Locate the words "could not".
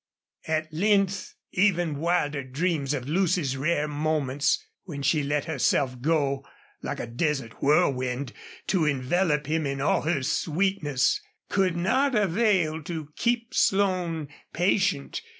11.49-12.15